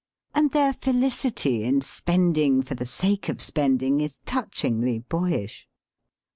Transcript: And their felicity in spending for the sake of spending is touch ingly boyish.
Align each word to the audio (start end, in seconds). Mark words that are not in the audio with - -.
And 0.33 0.49
their 0.49 0.73
felicity 0.73 1.63
in 1.63 1.81
spending 1.81 2.63
for 2.63 2.73
the 2.73 2.87
sake 2.87 3.29
of 3.29 3.39
spending 3.39 3.99
is 4.01 4.17
touch 4.25 4.63
ingly 4.63 5.07
boyish. 5.07 5.67